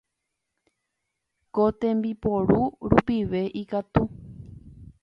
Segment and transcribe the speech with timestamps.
[1.53, 2.59] Ko tembiporu
[2.91, 4.03] rupive ikatu